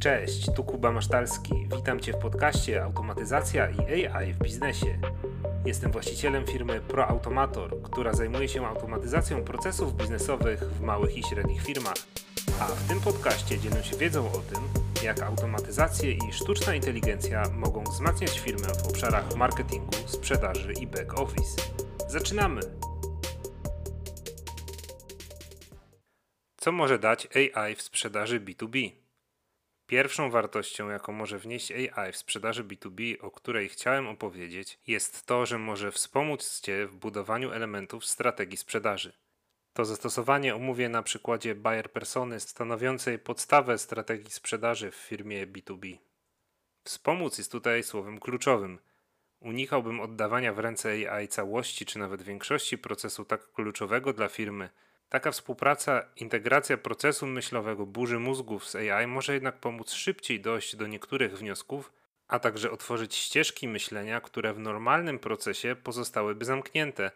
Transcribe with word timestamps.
Cześć, 0.00 0.46
tu 0.56 0.64
Kuba 0.64 0.92
Masztalski. 0.92 1.68
Witam 1.76 2.00
Cię 2.00 2.12
w 2.12 2.16
podcaście 2.16 2.82
Automatyzacja 2.82 3.70
i 3.70 4.06
AI 4.06 4.32
w 4.32 4.38
biznesie. 4.38 4.98
Jestem 5.64 5.92
właścicielem 5.92 6.46
firmy 6.46 6.80
ProAutomator, 6.80 7.82
która 7.82 8.12
zajmuje 8.12 8.48
się 8.48 8.66
automatyzacją 8.66 9.44
procesów 9.44 9.96
biznesowych 9.96 10.60
w 10.60 10.80
małych 10.80 11.18
i 11.18 11.22
średnich 11.22 11.62
firmach. 11.62 11.96
A 12.60 12.66
w 12.66 12.88
tym 12.88 13.00
podcaście 13.00 13.58
dzielę 13.58 13.84
się 13.84 13.96
wiedzą 13.96 14.32
o 14.32 14.38
tym, 14.38 14.62
jak 15.04 15.22
automatyzacje 15.22 16.12
i 16.12 16.32
sztuczna 16.32 16.74
inteligencja 16.74 17.42
mogą 17.50 17.84
wzmacniać 17.84 18.40
firmę 18.40 18.68
w 18.68 18.88
obszarach 18.88 19.36
marketingu, 19.36 19.92
sprzedaży 20.06 20.72
i 20.72 20.86
back 20.86 21.18
office. 21.18 21.62
Zaczynamy! 22.08 22.60
Co 26.56 26.72
może 26.72 26.98
dać 26.98 27.28
AI 27.36 27.74
w 27.74 27.82
sprzedaży 27.82 28.40
B2B? 28.40 29.05
Pierwszą 29.86 30.30
wartością, 30.30 30.88
jaką 30.88 31.12
może 31.12 31.38
wnieść 31.38 31.72
AI 31.72 32.12
w 32.12 32.16
sprzedaży 32.16 32.64
B2B, 32.64 33.16
o 33.20 33.30
której 33.30 33.68
chciałem 33.68 34.06
opowiedzieć, 34.06 34.78
jest 34.86 35.26
to, 35.26 35.46
że 35.46 35.58
może 35.58 35.92
wspomóc 35.92 36.60
Cię 36.60 36.86
w 36.86 36.96
budowaniu 36.96 37.52
elementów 37.52 38.06
strategii 38.06 38.56
sprzedaży. 38.56 39.12
To 39.72 39.84
zastosowanie 39.84 40.54
omówię 40.54 40.88
na 40.88 41.02
przykładzie 41.02 41.54
buyer 41.54 41.90
persony 41.92 42.40
stanowiącej 42.40 43.18
podstawę 43.18 43.78
strategii 43.78 44.30
sprzedaży 44.30 44.90
w 44.90 44.94
firmie 44.94 45.46
B2B. 45.46 45.98
Wspomóc 46.84 47.38
jest 47.38 47.52
tutaj 47.52 47.82
słowem 47.82 48.20
kluczowym. 48.20 48.78
Unikałbym 49.40 50.00
oddawania 50.00 50.52
w 50.52 50.58
ręce 50.58 51.12
AI 51.12 51.28
całości 51.28 51.86
czy 51.86 51.98
nawet 51.98 52.22
większości 52.22 52.78
procesu 52.78 53.24
tak 53.24 53.52
kluczowego 53.52 54.12
dla 54.12 54.28
firmy– 54.28 54.70
Taka 55.08 55.30
współpraca, 55.30 56.02
integracja 56.16 56.76
procesu 56.76 57.26
myślowego 57.26 57.86
burzy 57.86 58.18
mózgów 58.18 58.68
z 58.68 58.74
AI 58.76 59.06
może 59.06 59.34
jednak 59.34 59.60
pomóc 59.60 59.92
szybciej 59.92 60.40
dojść 60.40 60.76
do 60.76 60.86
niektórych 60.86 61.38
wniosków, 61.38 61.92
a 62.28 62.38
także 62.38 62.70
otworzyć 62.70 63.14
ścieżki 63.14 63.68
myślenia, 63.68 64.20
które 64.20 64.52
w 64.52 64.58
normalnym 64.58 65.18
procesie 65.18 65.76
pozostałyby 65.76 66.44
zamknięte, 66.44 67.10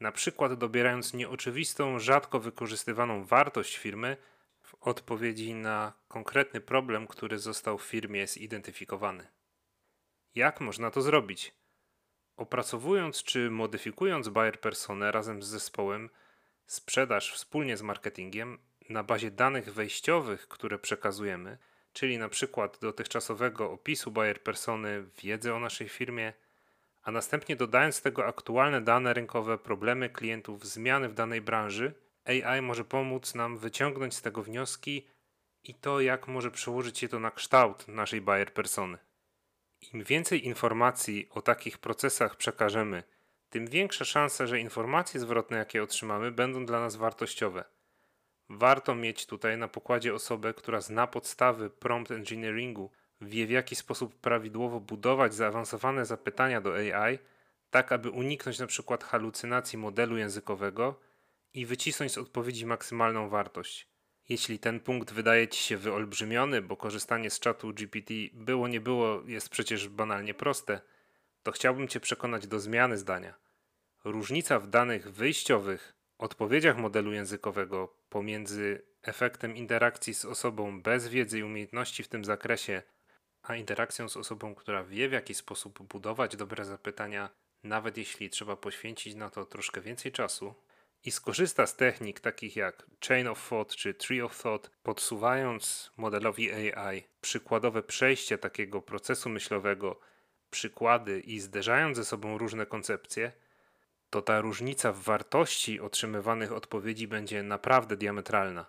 na 0.00 0.12
przykład 0.12 0.54
dobierając 0.54 1.14
nieoczywistą, 1.14 1.98
rzadko 1.98 2.40
wykorzystywaną 2.40 3.24
wartość 3.24 3.76
firmy 3.76 4.16
w 4.62 4.74
odpowiedzi 4.80 5.54
na 5.54 5.92
konkretny 6.08 6.60
problem, 6.60 7.06
który 7.06 7.38
został 7.38 7.78
w 7.78 7.84
firmie 7.84 8.26
zidentyfikowany. 8.26 9.26
Jak 10.34 10.60
można 10.60 10.90
to 10.90 11.02
zrobić? 11.02 11.54
Opracowując 12.36 13.22
czy 13.22 13.50
modyfikując 13.50 14.28
buyer 14.28 14.60
personę 14.60 15.12
razem 15.12 15.42
z 15.42 15.46
zespołem, 15.46 16.10
sprzedaż 16.66 17.32
wspólnie 17.34 17.76
z 17.76 17.82
marketingiem 17.82 18.58
na 18.88 19.02
bazie 19.02 19.30
danych 19.30 19.74
wejściowych, 19.74 20.48
które 20.48 20.78
przekazujemy, 20.78 21.58
czyli 21.92 22.18
na 22.18 22.28
przykład 22.28 22.78
dotychczasowego 22.80 23.70
opisu 23.70 24.10
buyer 24.10 24.42
persony, 24.42 25.04
wiedzy 25.22 25.54
o 25.54 25.60
naszej 25.60 25.88
firmie, 25.88 26.32
a 27.02 27.10
następnie 27.10 27.56
dodając 27.56 28.02
tego 28.02 28.26
aktualne 28.26 28.80
dane 28.80 29.14
rynkowe, 29.14 29.58
problemy 29.58 30.10
klientów, 30.10 30.66
zmiany 30.66 31.08
w 31.08 31.14
danej 31.14 31.40
branży, 31.40 31.94
AI 32.24 32.62
może 32.62 32.84
pomóc 32.84 33.34
nam 33.34 33.58
wyciągnąć 33.58 34.14
z 34.14 34.22
tego 34.22 34.42
wnioski 34.42 35.08
i 35.64 35.74
to, 35.74 36.00
jak 36.00 36.28
może 36.28 36.50
przełożyć 36.50 36.98
się 36.98 37.08
to 37.08 37.20
na 37.20 37.30
kształt 37.30 37.88
naszej 37.88 38.20
buyer 38.20 38.52
persony. 38.52 38.98
Im 39.92 40.04
więcej 40.04 40.46
informacji 40.46 41.28
o 41.30 41.42
takich 41.42 41.78
procesach 41.78 42.36
przekażemy, 42.36 43.02
tym 43.54 43.66
większa 43.66 44.04
szansa, 44.04 44.46
że 44.46 44.60
informacje 44.60 45.20
zwrotne, 45.20 45.56
jakie 45.56 45.82
otrzymamy, 45.82 46.32
będą 46.32 46.66
dla 46.66 46.80
nas 46.80 46.96
wartościowe. 46.96 47.64
Warto 48.48 48.94
mieć 48.94 49.26
tutaj 49.26 49.58
na 49.58 49.68
pokładzie 49.68 50.14
osobę, 50.14 50.54
która 50.54 50.80
zna 50.80 51.06
podstawy 51.06 51.70
prompt 51.70 52.10
engineeringu, 52.10 52.90
wie 53.20 53.46
w 53.46 53.50
jaki 53.50 53.76
sposób 53.76 54.14
prawidłowo 54.20 54.80
budować 54.80 55.34
zaawansowane 55.34 56.06
zapytania 56.06 56.60
do 56.60 56.74
AI, 56.74 57.18
tak 57.70 57.92
aby 57.92 58.10
uniknąć 58.10 58.60
np. 58.60 58.98
halucynacji 59.02 59.78
modelu 59.78 60.16
językowego 60.16 61.00
i 61.52 61.66
wycisnąć 61.66 62.12
z 62.12 62.18
odpowiedzi 62.18 62.66
maksymalną 62.66 63.28
wartość. 63.28 63.88
Jeśli 64.28 64.58
ten 64.58 64.80
punkt 64.80 65.12
wydaje 65.12 65.48
Ci 65.48 65.62
się 65.62 65.76
wyolbrzymiony, 65.76 66.62
bo 66.62 66.76
korzystanie 66.76 67.30
z 67.30 67.40
czatu 67.40 67.72
GPT 67.72 68.14
było 68.32 68.68
nie 68.68 68.80
było 68.80 69.22
jest 69.26 69.48
przecież 69.48 69.88
banalnie 69.88 70.34
proste, 70.34 70.80
to 71.42 71.52
chciałbym 71.52 71.88
Cię 71.88 72.00
przekonać 72.00 72.46
do 72.46 72.60
zmiany 72.60 72.98
zdania. 72.98 73.43
Różnica 74.04 74.58
w 74.58 74.66
danych 74.66 75.12
wyjściowych, 75.12 75.94
odpowiedziach 76.18 76.76
modelu 76.76 77.12
językowego 77.12 77.96
pomiędzy 78.08 78.82
efektem 79.02 79.56
interakcji 79.56 80.14
z 80.14 80.24
osobą 80.24 80.82
bez 80.82 81.08
wiedzy 81.08 81.38
i 81.38 81.42
umiejętności 81.42 82.02
w 82.02 82.08
tym 82.08 82.24
zakresie, 82.24 82.82
a 83.42 83.56
interakcją 83.56 84.08
z 84.08 84.16
osobą, 84.16 84.54
która 84.54 84.84
wie 84.84 85.08
w 85.08 85.12
jaki 85.12 85.34
sposób 85.34 85.82
budować 85.82 86.36
dobre 86.36 86.64
zapytania, 86.64 87.30
nawet 87.62 87.96
jeśli 87.96 88.30
trzeba 88.30 88.56
poświęcić 88.56 89.14
na 89.14 89.30
to 89.30 89.44
troszkę 89.44 89.80
więcej 89.80 90.12
czasu, 90.12 90.54
i 91.04 91.10
skorzysta 91.10 91.66
z 91.66 91.76
technik 91.76 92.20
takich 92.20 92.56
jak 92.56 92.86
Chain 93.08 93.26
of 93.26 93.48
Thought 93.48 93.76
czy 93.76 93.94
Tree 93.94 94.22
of 94.22 94.42
Thought, 94.42 94.70
podsuwając 94.82 95.92
modelowi 95.96 96.52
AI 96.52 97.02
przykładowe 97.20 97.82
przejście 97.82 98.38
takiego 98.38 98.82
procesu 98.82 99.28
myślowego, 99.28 100.00
przykłady 100.50 101.20
i 101.20 101.40
zderzając 101.40 101.96
ze 101.96 102.04
sobą 102.04 102.38
różne 102.38 102.66
koncepcje, 102.66 103.32
to 104.14 104.22
ta 104.22 104.40
różnica 104.40 104.92
w 104.92 104.98
wartości 104.98 105.80
otrzymywanych 105.80 106.52
odpowiedzi 106.52 107.08
będzie 107.08 107.42
naprawdę 107.42 107.96
diametralna. 107.96 108.66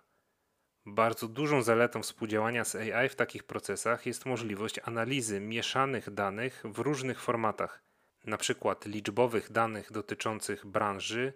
Bardzo 0.85 1.27
dużą 1.27 1.61
zaletą 1.61 2.03
współdziałania 2.03 2.65
z 2.65 2.75
AI 2.75 3.09
w 3.09 3.15
takich 3.15 3.43
procesach 3.43 4.05
jest 4.05 4.25
możliwość 4.25 4.79
analizy 4.83 5.39
mieszanych 5.39 6.09
danych 6.13 6.63
w 6.65 6.79
różnych 6.79 7.21
formatach, 7.21 7.83
np. 8.27 8.75
liczbowych 8.85 9.51
danych 9.51 9.91
dotyczących 9.91 10.65
branży 10.65 11.33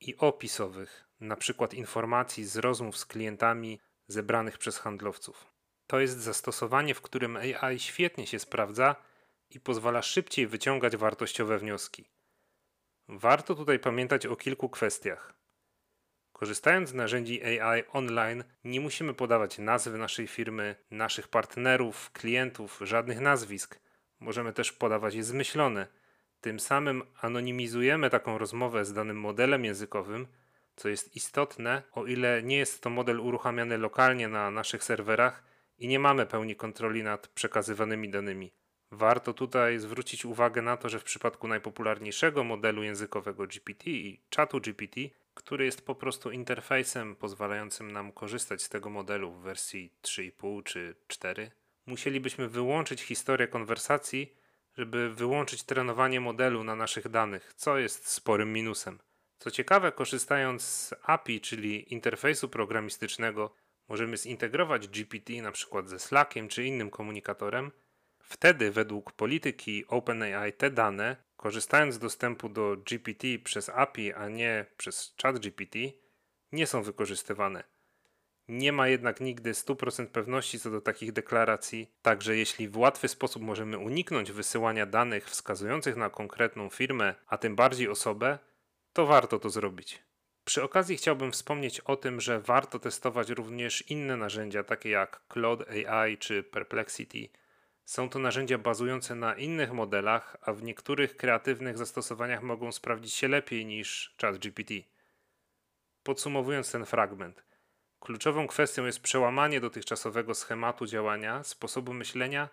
i 0.00 0.16
opisowych, 0.16 1.08
np. 1.20 1.68
informacji 1.72 2.44
z 2.44 2.56
rozmów 2.56 2.98
z 2.98 3.06
klientami 3.06 3.80
zebranych 4.08 4.58
przez 4.58 4.78
handlowców. 4.78 5.52
To 5.86 6.00
jest 6.00 6.18
zastosowanie, 6.18 6.94
w 6.94 7.02
którym 7.02 7.36
AI 7.36 7.78
świetnie 7.78 8.26
się 8.26 8.38
sprawdza 8.38 8.96
i 9.50 9.60
pozwala 9.60 10.02
szybciej 10.02 10.46
wyciągać 10.46 10.96
wartościowe 10.96 11.58
wnioski. 11.58 12.11
Warto 13.08 13.54
tutaj 13.54 13.78
pamiętać 13.78 14.26
o 14.26 14.36
kilku 14.36 14.68
kwestiach. 14.68 15.34
Korzystając 16.32 16.88
z 16.88 16.94
narzędzi 16.94 17.60
AI 17.60 17.82
online, 17.92 18.44
nie 18.64 18.80
musimy 18.80 19.14
podawać 19.14 19.58
nazwy 19.58 19.98
naszej 19.98 20.26
firmy, 20.26 20.76
naszych 20.90 21.28
partnerów, 21.28 22.10
klientów, 22.12 22.80
żadnych 22.82 23.20
nazwisk. 23.20 23.80
Możemy 24.20 24.52
też 24.52 24.72
podawać 24.72 25.14
je 25.14 25.24
zmyślone. 25.24 25.86
Tym 26.40 26.60
samym 26.60 27.02
anonimizujemy 27.20 28.10
taką 28.10 28.38
rozmowę 28.38 28.84
z 28.84 28.92
danym 28.92 29.20
modelem 29.20 29.64
językowym, 29.64 30.26
co 30.76 30.88
jest 30.88 31.16
istotne, 31.16 31.82
o 31.92 32.06
ile 32.06 32.42
nie 32.42 32.56
jest 32.56 32.82
to 32.82 32.90
model 32.90 33.20
uruchamiany 33.20 33.78
lokalnie 33.78 34.28
na 34.28 34.50
naszych 34.50 34.84
serwerach 34.84 35.44
i 35.78 35.88
nie 35.88 35.98
mamy 35.98 36.26
pełni 36.26 36.56
kontroli 36.56 37.02
nad 37.02 37.28
przekazywanymi 37.28 38.10
danymi. 38.10 38.52
Warto 38.94 39.34
tutaj 39.34 39.78
zwrócić 39.78 40.24
uwagę 40.24 40.62
na 40.62 40.76
to, 40.76 40.88
że 40.88 40.98
w 40.98 41.04
przypadku 41.04 41.48
najpopularniejszego 41.48 42.44
modelu 42.44 42.82
językowego 42.82 43.46
GPT 43.46 43.90
i 43.90 44.20
czatu 44.30 44.60
GPT, 44.60 45.00
który 45.34 45.64
jest 45.64 45.86
po 45.86 45.94
prostu 45.94 46.30
interfejsem 46.30 47.16
pozwalającym 47.16 47.92
nam 47.92 48.12
korzystać 48.12 48.62
z 48.62 48.68
tego 48.68 48.90
modelu 48.90 49.32
w 49.32 49.42
wersji 49.42 49.92
3,5 50.02 50.62
czy 50.62 50.94
4, 51.08 51.50
musielibyśmy 51.86 52.48
wyłączyć 52.48 53.02
historię 53.02 53.48
konwersacji, 53.48 54.34
żeby 54.78 55.14
wyłączyć 55.14 55.62
trenowanie 55.62 56.20
modelu 56.20 56.64
na 56.64 56.76
naszych 56.76 57.08
danych, 57.08 57.52
co 57.56 57.78
jest 57.78 58.08
sporym 58.08 58.52
minusem. 58.52 58.98
Co 59.38 59.50
ciekawe, 59.50 59.92
korzystając 59.92 60.62
z 60.62 60.94
API, 61.02 61.40
czyli 61.40 61.92
interfejsu 61.92 62.48
programistycznego, 62.48 63.54
możemy 63.88 64.16
zintegrować 64.16 64.88
GPT 64.88 65.32
przykład 65.52 65.88
ze 65.88 65.98
Slackiem 65.98 66.48
czy 66.48 66.64
innym 66.64 66.90
komunikatorem 66.90 67.70
Wtedy, 68.22 68.70
według 68.70 69.12
polityki 69.12 69.86
OpenAI, 69.88 70.52
te 70.52 70.70
dane, 70.70 71.16
korzystając 71.36 71.94
z 71.94 71.98
dostępu 71.98 72.48
do 72.48 72.76
GPT 72.76 73.26
przez 73.44 73.68
API, 73.68 74.12
a 74.12 74.28
nie 74.28 74.66
przez 74.76 75.14
ChatGPT, 75.22 75.78
nie 76.52 76.66
są 76.66 76.82
wykorzystywane. 76.82 77.64
Nie 78.48 78.72
ma 78.72 78.88
jednak 78.88 79.20
nigdy 79.20 79.52
100% 79.52 80.06
pewności 80.06 80.60
co 80.60 80.70
do 80.70 80.80
takich 80.80 81.12
deklaracji, 81.12 81.90
także 82.02 82.36
jeśli 82.36 82.68
w 82.68 82.76
łatwy 82.76 83.08
sposób 83.08 83.42
możemy 83.42 83.78
uniknąć 83.78 84.32
wysyłania 84.32 84.86
danych 84.86 85.26
wskazujących 85.30 85.96
na 85.96 86.10
konkretną 86.10 86.68
firmę, 86.68 87.14
a 87.26 87.38
tym 87.38 87.56
bardziej 87.56 87.88
osobę, 87.88 88.38
to 88.92 89.06
warto 89.06 89.38
to 89.38 89.50
zrobić. 89.50 90.02
Przy 90.44 90.62
okazji 90.62 90.96
chciałbym 90.96 91.32
wspomnieć 91.32 91.80
o 91.80 91.96
tym, 91.96 92.20
że 92.20 92.40
warto 92.40 92.78
testować 92.78 93.30
również 93.30 93.90
inne 93.90 94.16
narzędzia 94.16 94.64
takie 94.64 94.90
jak 94.90 95.22
Claude 95.32 95.90
AI 95.90 96.18
czy 96.18 96.42
Perplexity, 96.42 97.28
są 97.84 98.08
to 98.08 98.18
narzędzia 98.18 98.58
bazujące 98.58 99.14
na 99.14 99.34
innych 99.34 99.72
modelach, 99.72 100.36
a 100.42 100.52
w 100.52 100.62
niektórych 100.62 101.16
kreatywnych 101.16 101.78
zastosowaniach 101.78 102.42
mogą 102.42 102.72
sprawdzić 102.72 103.14
się 103.14 103.28
lepiej 103.28 103.66
niż 103.66 104.14
ChatGPT. 104.20 104.74
Podsumowując 106.02 106.72
ten 106.72 106.86
fragment, 106.86 107.44
Kluczową 108.02 108.46
kwestią 108.46 108.86
jest 108.86 109.00
przełamanie 109.00 109.60
dotychczasowego 109.60 110.34
schematu 110.34 110.86
działania, 110.86 111.44
sposobu 111.44 111.92
myślenia 111.92 112.48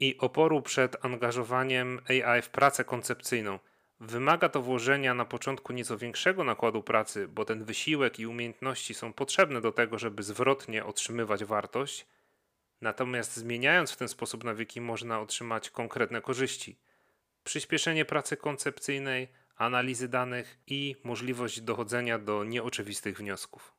i 0.00 0.18
oporu 0.18 0.62
przed 0.62 1.04
angażowaniem 1.04 2.00
AI 2.08 2.42
w 2.42 2.48
pracę 2.48 2.84
koncepcyjną. 2.84 3.58
Wymaga 4.00 4.48
to 4.48 4.62
włożenia 4.62 5.14
na 5.14 5.24
początku 5.24 5.72
nieco 5.72 5.98
większego 5.98 6.44
nakładu 6.44 6.82
pracy, 6.82 7.28
bo 7.28 7.44
ten 7.44 7.64
wysiłek 7.64 8.18
i 8.18 8.26
umiejętności 8.26 8.94
są 8.94 9.12
potrzebne 9.12 9.60
do 9.60 9.72
tego, 9.72 9.98
żeby 9.98 10.22
zwrotnie 10.22 10.84
otrzymywać 10.84 11.44
wartość. 11.44 12.06
Natomiast 12.80 13.36
zmieniając 13.36 13.92
w 13.92 13.96
ten 13.96 14.08
sposób 14.08 14.44
nawyki, 14.44 14.80
można 14.80 15.20
otrzymać 15.20 15.70
konkretne 15.70 16.20
korzyści. 16.20 16.78
Przyspieszenie 17.44 18.04
pracy 18.04 18.36
koncepcyjnej, 18.36 19.28
analizy 19.56 20.08
danych 20.08 20.58
i 20.66 20.96
możliwość 21.04 21.60
dochodzenia 21.60 22.18
do 22.18 22.44
nieoczywistych 22.44 23.18
wniosków. 23.18 23.74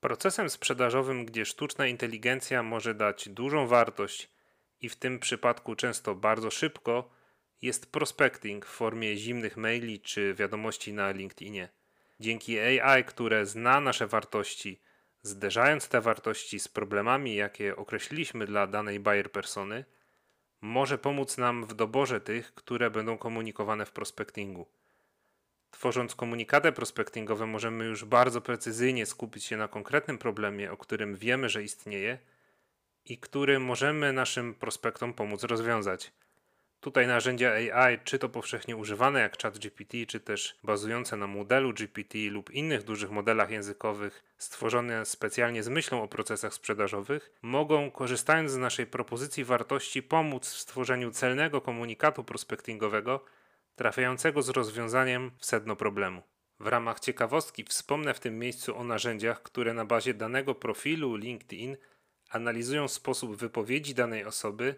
Procesem 0.00 0.50
sprzedażowym, 0.50 1.24
gdzie 1.24 1.44
sztuczna 1.44 1.86
inteligencja 1.86 2.62
może 2.62 2.94
dać 2.94 3.28
dużą 3.28 3.66
wartość 3.66 4.30
i 4.80 4.88
w 4.88 4.96
tym 4.96 5.18
przypadku 5.18 5.74
często 5.74 6.14
bardzo 6.14 6.50
szybko, 6.50 7.10
jest 7.62 7.92
prospecting 7.92 8.66
w 8.66 8.68
formie 8.68 9.16
zimnych 9.16 9.56
maili 9.56 10.00
czy 10.00 10.34
wiadomości 10.34 10.92
na 10.92 11.10
LinkedInie. 11.10 11.68
Dzięki 12.20 12.58
AI, 12.58 13.04
które 13.04 13.46
zna 13.46 13.80
nasze 13.80 14.06
wartości, 14.06 14.80
zderzając 15.22 15.88
te 15.88 16.00
wartości 16.00 16.60
z 16.60 16.68
problemami, 16.68 17.34
jakie 17.34 17.76
określiliśmy 17.76 18.46
dla 18.46 18.66
danej 18.66 19.00
buyer 19.00 19.32
persony, 19.32 19.84
może 20.60 20.98
pomóc 20.98 21.38
nam 21.38 21.64
w 21.64 21.74
doborze 21.74 22.20
tych, 22.20 22.54
które 22.54 22.90
będą 22.90 23.18
komunikowane 23.18 23.86
w 23.86 23.92
prospectingu. 23.92 24.66
Tworząc 25.70 26.14
komunikaty 26.14 26.72
prospectingowe, 26.72 27.46
możemy 27.46 27.84
już 27.84 28.04
bardzo 28.04 28.40
precyzyjnie 28.40 29.06
skupić 29.06 29.44
się 29.44 29.56
na 29.56 29.68
konkretnym 29.68 30.18
problemie, 30.18 30.72
o 30.72 30.76
którym 30.76 31.16
wiemy, 31.16 31.48
że 31.48 31.62
istnieje 31.62 32.18
i 33.04 33.18
który 33.18 33.58
możemy 33.58 34.12
naszym 34.12 34.54
prospektom 34.54 35.14
pomóc 35.14 35.44
rozwiązać. 35.44 36.12
Tutaj 36.80 37.06
narzędzia 37.06 37.52
AI, 37.52 37.98
czy 38.04 38.18
to 38.18 38.28
powszechnie 38.28 38.76
używane 38.76 39.20
jak 39.20 39.42
ChatGPT, 39.42 39.96
czy 40.08 40.20
też 40.20 40.58
bazujące 40.64 41.16
na 41.16 41.26
modelu 41.26 41.72
GPT 41.72 42.18
lub 42.18 42.50
innych 42.50 42.82
dużych 42.82 43.10
modelach 43.10 43.50
językowych 43.50 44.24
stworzone 44.38 45.06
specjalnie 45.06 45.62
z 45.62 45.68
myślą 45.68 46.02
o 46.02 46.08
procesach 46.08 46.54
sprzedażowych, 46.54 47.30
mogą, 47.42 47.90
korzystając 47.90 48.50
z 48.50 48.56
naszej 48.56 48.86
propozycji 48.86 49.44
wartości, 49.44 50.02
pomóc 50.02 50.48
w 50.48 50.58
stworzeniu 50.58 51.10
celnego 51.10 51.60
komunikatu 51.60 52.24
prospectingowego 52.24 53.24
trafiającego 53.76 54.42
z 54.42 54.48
rozwiązaniem 54.48 55.30
w 55.38 55.46
sedno 55.46 55.76
problemu. 55.76 56.22
W 56.60 56.66
ramach 56.66 57.00
ciekawostki 57.00 57.64
wspomnę 57.64 58.14
w 58.14 58.20
tym 58.20 58.38
miejscu 58.38 58.76
o 58.76 58.84
narzędziach, 58.84 59.42
które 59.42 59.74
na 59.74 59.84
bazie 59.84 60.14
danego 60.14 60.54
profilu 60.54 61.16
LinkedIn 61.16 61.76
analizują 62.30 62.88
sposób 62.88 63.36
wypowiedzi 63.36 63.94
danej 63.94 64.24
osoby 64.24 64.74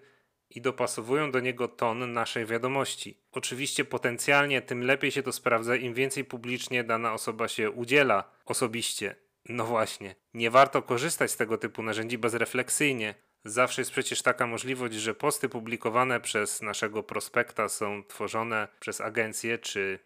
i 0.50 0.60
dopasowują 0.60 1.30
do 1.30 1.40
niego 1.40 1.68
ton 1.68 2.12
naszej 2.12 2.46
wiadomości. 2.46 3.18
Oczywiście 3.32 3.84
potencjalnie 3.84 4.62
tym 4.62 4.82
lepiej 4.82 5.10
się 5.10 5.22
to 5.22 5.32
sprawdza, 5.32 5.76
im 5.76 5.94
więcej 5.94 6.24
publicznie 6.24 6.84
dana 6.84 7.12
osoba 7.12 7.48
się 7.48 7.70
udziela 7.70 8.30
osobiście. 8.44 9.16
No 9.48 9.64
właśnie, 9.64 10.14
nie 10.34 10.50
warto 10.50 10.82
korzystać 10.82 11.30
z 11.30 11.36
tego 11.36 11.58
typu 11.58 11.82
narzędzi 11.82 12.18
bezrefleksyjnie. 12.18 13.14
Zawsze 13.44 13.80
jest 13.80 13.90
przecież 13.90 14.22
taka 14.22 14.46
możliwość, 14.46 14.94
że 14.94 15.14
posty 15.14 15.48
publikowane 15.48 16.20
przez 16.20 16.62
naszego 16.62 17.02
prospekta 17.02 17.68
są 17.68 18.04
tworzone 18.04 18.68
przez 18.80 19.00
agencję 19.00 19.58
czy 19.58 19.98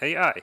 AI. 0.00 0.42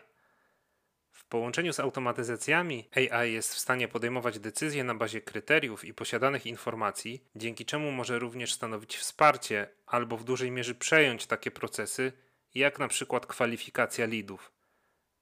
W 1.26 1.28
połączeniu 1.28 1.74
z 1.74 1.80
automatyzacjami 1.80 2.90
AI 2.96 3.34
jest 3.34 3.54
w 3.54 3.60
stanie 3.60 3.88
podejmować 3.88 4.40
decyzje 4.40 4.84
na 4.84 4.96
bazie 4.96 5.22
kryteriów 5.22 5.86
i 5.86 5.94
posiadanych 5.94 6.46
informacji, 6.46 7.24
dzięki 7.36 7.66
czemu 7.66 7.92
może 7.92 8.20
również 8.20 8.54
stanowić 8.54 8.98
wsparcie 8.98 9.68
albo 9.86 10.18
w 10.18 10.24
dużej 10.24 10.52
mierze 10.52 10.76
przejąć 10.76 11.26
takie 11.26 11.52
procesy, 11.52 12.12
jak 12.56 12.80
na 12.80 12.88
przykład 12.88 13.26
kwalifikacja 13.26 14.06
lidów. 14.06 14.52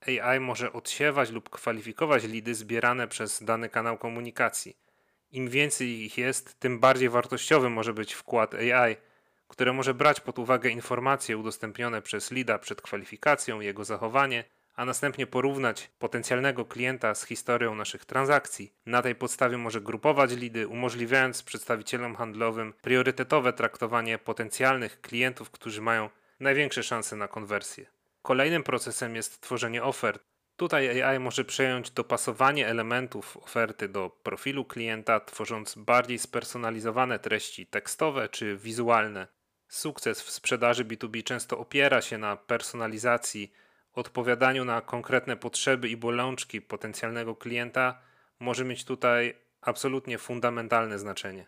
AI 0.07 0.39
może 0.39 0.73
odsiewać 0.73 1.31
lub 1.31 1.49
kwalifikować 1.49 2.23
lidy 2.23 2.55
zbierane 2.55 3.07
przez 3.07 3.43
dany 3.43 3.69
kanał 3.69 3.97
komunikacji. 3.97 4.77
Im 5.31 5.49
więcej 5.49 5.87
ich 5.87 6.17
jest, 6.17 6.59
tym 6.59 6.79
bardziej 6.79 7.09
wartościowy 7.09 7.69
może 7.69 7.93
być 7.93 8.13
wkład 8.13 8.53
AI, 8.55 8.95
które 9.47 9.73
może 9.73 9.93
brać 9.93 10.19
pod 10.19 10.39
uwagę 10.39 10.69
informacje 10.69 11.37
udostępnione 11.37 12.01
przez 12.01 12.31
lida 12.31 12.59
przed 12.59 12.81
kwalifikacją, 12.81 13.59
jego 13.59 13.85
zachowanie, 13.85 14.43
a 14.75 14.85
następnie 14.85 15.27
porównać 15.27 15.91
potencjalnego 15.99 16.65
klienta 16.65 17.15
z 17.15 17.25
historią 17.25 17.75
naszych 17.75 18.05
transakcji. 18.05 18.73
Na 18.85 19.01
tej 19.01 19.15
podstawie 19.15 19.57
może 19.57 19.81
grupować 19.81 20.31
lidy, 20.31 20.67
umożliwiając 20.67 21.43
przedstawicielom 21.43 22.15
handlowym 22.15 22.73
priorytetowe 22.81 23.53
traktowanie 23.53 24.17
potencjalnych 24.17 25.01
klientów, 25.01 25.51
którzy 25.51 25.81
mają 25.81 26.09
największe 26.39 26.83
szanse 26.83 27.15
na 27.15 27.27
konwersję. 27.27 27.85
Kolejnym 28.21 28.63
procesem 28.63 29.15
jest 29.15 29.41
tworzenie 29.41 29.83
ofert. 29.83 30.23
Tutaj 30.55 31.01
AI 31.01 31.19
może 31.19 31.45
przejąć 31.45 31.91
dopasowanie 31.91 32.67
elementów 32.67 33.37
oferty 33.37 33.89
do 33.89 34.09
profilu 34.23 34.65
klienta, 34.65 35.19
tworząc 35.19 35.75
bardziej 35.75 36.19
spersonalizowane 36.19 37.19
treści 37.19 37.67
tekstowe 37.67 38.29
czy 38.29 38.57
wizualne. 38.57 39.27
Sukces 39.67 40.21
w 40.21 40.31
sprzedaży 40.31 40.85
B2B 40.85 41.23
często 41.23 41.59
opiera 41.59 42.01
się 42.01 42.17
na 42.17 42.37
personalizacji 42.37 43.51
odpowiadaniu 43.93 44.65
na 44.65 44.81
konkretne 44.81 45.37
potrzeby 45.37 45.89
i 45.89 45.97
bolączki 45.97 46.61
potencjalnego 46.61 47.35
klienta 47.35 48.01
może 48.39 48.65
mieć 48.65 48.85
tutaj 48.85 49.35
absolutnie 49.61 50.17
fundamentalne 50.17 50.99
znaczenie. 50.99 51.45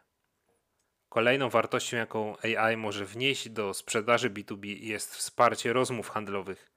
Kolejną 1.09 1.49
wartością, 1.49 1.97
jaką 1.97 2.35
AI 2.37 2.77
może 2.77 3.05
wnieść 3.05 3.49
do 3.49 3.73
sprzedaży 3.73 4.29
B2B 4.29 4.65
jest 4.65 5.15
wsparcie 5.15 5.73
rozmów 5.73 6.09
handlowych. 6.09 6.71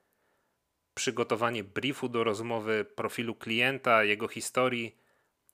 Przygotowanie 0.94 1.65
briefu 1.65 2.09
do 2.09 2.25
rozmowy, 2.25 2.85
profilu 2.85 3.35
klienta, 3.35 4.05
jego 4.05 4.29
historii. 4.29 4.99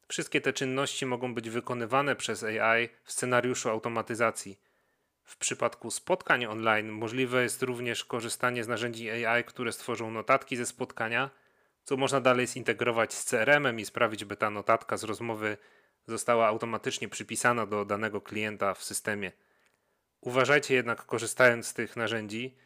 Wszystkie 0.08 0.40
te 0.40 0.52
czynności 0.52 1.06
mogą 1.06 1.34
być 1.34 1.50
wykonywane 1.50 2.16
przez 2.16 2.44
AI 2.44 2.88
w 3.04 3.12
scenariuszu 3.12 3.70
automatyzacji 3.70 4.58
w 5.24 5.36
przypadku 5.36 5.90
spotkań 5.90 6.46
online 6.46 6.88
możliwe 6.88 7.42
jest 7.42 7.62
również 7.62 8.04
korzystanie 8.04 8.64
z 8.64 8.68
narzędzi 8.68 9.10
AI, 9.10 9.44
które 9.44 9.72
stworzą 9.72 10.10
notatki 10.10 10.56
ze 10.56 10.66
spotkania, 10.66 11.30
co 11.84 11.96
można 11.96 12.20
dalej 12.20 12.46
zintegrować 12.46 13.14
z 13.14 13.24
CRM-em 13.24 13.80
i 13.80 13.84
sprawić, 13.84 14.24
by 14.24 14.36
ta 14.36 14.50
notatka 14.50 14.96
z 14.96 15.04
rozmowy 15.04 15.56
została 16.06 16.46
automatycznie 16.46 17.08
przypisana 17.08 17.66
do 17.66 17.84
danego 17.84 18.20
klienta 18.20 18.74
w 18.74 18.84
systemie. 18.84 19.32
Uważajcie 20.20 20.74
jednak, 20.74 21.06
korzystając 21.06 21.66
z 21.66 21.74
tych 21.74 21.96
narzędzi, 21.96 22.56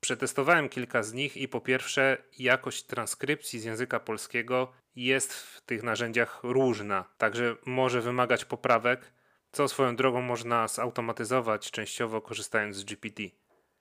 przetestowałem 0.00 0.68
kilka 0.68 1.02
z 1.02 1.12
nich 1.12 1.36
i 1.36 1.48
po 1.48 1.60
pierwsze, 1.60 2.22
jakość 2.38 2.82
transkrypcji 2.82 3.60
z 3.60 3.64
języka 3.64 4.00
polskiego 4.00 4.72
jest 4.96 5.34
w 5.34 5.60
tych 5.60 5.82
narzędziach 5.82 6.40
różna, 6.42 7.04
także 7.18 7.56
może 7.66 8.00
wymagać 8.00 8.44
poprawek 8.44 9.12
co 9.52 9.68
swoją 9.68 9.96
drogą 9.96 10.22
można 10.22 10.68
zautomatyzować 10.68 11.70
częściowo 11.70 12.20
korzystając 12.20 12.76
z 12.76 12.84
GPT. 12.84 13.22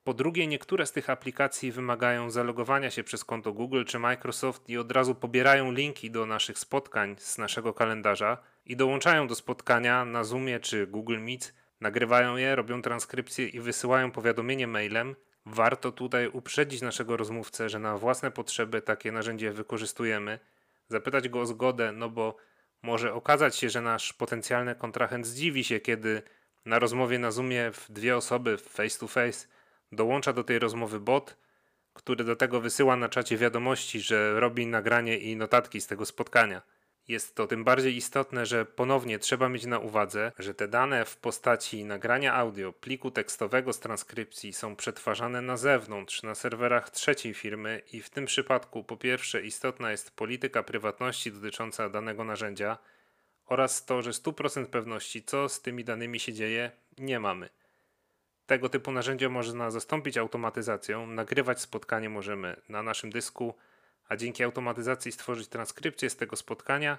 Po 0.03 0.13
drugie, 0.13 0.47
niektóre 0.47 0.85
z 0.85 0.91
tych 0.91 1.09
aplikacji 1.09 1.71
wymagają 1.71 2.29
zalogowania 2.31 2.91
się 2.91 3.03
przez 3.03 3.25
konto 3.25 3.53
Google 3.53 3.83
czy 3.83 3.99
Microsoft 3.99 4.69
i 4.69 4.77
od 4.77 4.91
razu 4.91 5.15
pobierają 5.15 5.71
linki 5.71 6.11
do 6.11 6.25
naszych 6.25 6.59
spotkań 6.59 7.15
z 7.19 7.37
naszego 7.37 7.73
kalendarza 7.73 8.37
i 8.65 8.75
dołączają 8.75 9.27
do 9.27 9.35
spotkania 9.35 10.05
na 10.05 10.23
Zoomie 10.23 10.59
czy 10.59 10.87
Google 10.87 11.19
Meet, 11.19 11.53
nagrywają 11.81 12.37
je, 12.37 12.55
robią 12.55 12.81
transkrypcję 12.81 13.47
i 13.47 13.59
wysyłają 13.59 14.11
powiadomienie 14.11 14.67
mailem. 14.67 15.15
Warto 15.45 15.91
tutaj 15.91 16.27
uprzedzić 16.27 16.81
naszego 16.81 17.17
rozmówcę, 17.17 17.69
że 17.69 17.79
na 17.79 17.97
własne 17.97 18.31
potrzeby 18.31 18.81
takie 18.81 19.11
narzędzie 19.11 19.51
wykorzystujemy, 19.51 20.39
zapytać 20.87 21.29
go 21.29 21.41
o 21.41 21.45
zgodę, 21.45 21.91
no 21.91 22.09
bo 22.09 22.35
może 22.81 23.13
okazać 23.13 23.55
się, 23.55 23.69
że 23.69 23.81
nasz 23.81 24.13
potencjalny 24.13 24.75
kontrahent 24.75 25.27
zdziwi 25.27 25.63
się, 25.63 25.79
kiedy 25.79 26.21
na 26.65 26.79
rozmowie 26.79 27.19
na 27.19 27.31
Zoomie 27.31 27.71
w 27.71 27.91
dwie 27.91 28.17
osoby 28.17 28.57
face 28.57 28.99
to 28.99 29.07
face 29.07 29.47
dołącza 29.91 30.33
do 30.33 30.43
tej 30.43 30.59
rozmowy 30.59 30.99
bot, 30.99 31.37
który 31.93 32.23
do 32.23 32.35
tego 32.35 32.61
wysyła 32.61 32.95
na 32.95 33.09
czacie 33.09 33.37
wiadomości, 33.37 33.99
że 33.99 34.39
robi 34.39 34.67
nagranie 34.67 35.17
i 35.17 35.35
notatki 35.35 35.81
z 35.81 35.87
tego 35.87 36.05
spotkania. 36.05 36.61
Jest 37.07 37.35
to 37.35 37.47
tym 37.47 37.63
bardziej 37.63 37.95
istotne, 37.95 38.45
że 38.45 38.65
ponownie 38.65 39.19
trzeba 39.19 39.49
mieć 39.49 39.65
na 39.65 39.79
uwadze, 39.79 40.31
że 40.39 40.53
te 40.53 40.67
dane 40.67 41.05
w 41.05 41.17
postaci 41.17 41.85
nagrania 41.85 42.33
audio, 42.33 42.73
pliku 42.73 43.11
tekstowego 43.11 43.73
z 43.73 43.79
transkrypcji 43.79 44.53
są 44.53 44.75
przetwarzane 44.75 45.41
na 45.41 45.57
zewnątrz, 45.57 46.23
na 46.23 46.35
serwerach 46.35 46.89
trzeciej 46.89 47.33
firmy 47.33 47.81
i 47.93 48.01
w 48.01 48.09
tym 48.09 48.25
przypadku 48.25 48.83
po 48.83 48.97
pierwsze 48.97 49.41
istotna 49.41 49.91
jest 49.91 50.15
polityka 50.15 50.63
prywatności 50.63 51.31
dotycząca 51.31 51.89
danego 51.89 52.23
narzędzia 52.23 52.77
oraz 53.45 53.85
to, 53.85 54.01
że 54.01 54.11
100% 54.11 54.65
pewności, 54.65 55.23
co 55.23 55.49
z 55.49 55.61
tymi 55.61 55.83
danymi 55.83 56.19
się 56.19 56.33
dzieje, 56.33 56.71
nie 56.97 57.19
mamy. 57.19 57.49
Tego 58.45 58.69
typu 58.69 58.91
narzędzia 58.91 59.29
można 59.29 59.71
zastąpić 59.71 60.17
automatyzacją, 60.17 61.07
nagrywać 61.07 61.61
spotkanie 61.61 62.09
możemy 62.09 62.55
na 62.69 62.83
naszym 62.83 63.09
dysku, 63.09 63.55
a 64.07 64.15
dzięki 64.15 64.43
automatyzacji 64.43 65.11
stworzyć 65.11 65.47
transkrypcję 65.47 66.09
z 66.09 66.15
tego 66.15 66.35
spotkania 66.35 66.97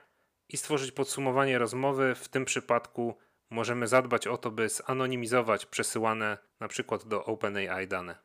i 0.49 0.57
stworzyć 0.57 0.93
podsumowanie 0.93 1.59
rozmowy. 1.59 2.15
W 2.15 2.29
tym 2.29 2.45
przypadku 2.45 3.17
możemy 3.51 3.87
zadbać 3.87 4.27
o 4.27 4.39
to, 4.39 4.51
by 4.51 4.69
zanonimizować 4.69 5.67
przesyłane 5.67 6.39
np. 6.61 6.99
do 7.07 7.25
OpenAI 7.25 7.89
dane. 7.89 8.17